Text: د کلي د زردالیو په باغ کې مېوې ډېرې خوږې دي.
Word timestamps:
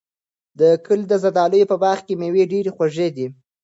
د 0.59 0.61
کلي 0.85 1.05
د 1.09 1.13
زردالیو 1.23 1.69
په 1.71 1.77
باغ 1.83 1.97
کې 2.05 2.13
مېوې 2.21 2.43
ډېرې 2.51 2.71
خوږې 2.75 3.07
دي. 3.15 3.27